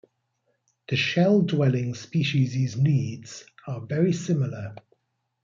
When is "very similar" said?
3.85-4.75